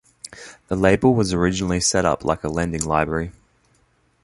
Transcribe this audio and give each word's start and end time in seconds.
The 0.67 0.75
label 0.75 1.13
was 1.13 1.31
originally 1.31 1.79
set 1.79 2.05
up 2.05 2.25
like 2.25 2.43
a 2.43 2.47
lending 2.47 2.83
library. 2.83 3.33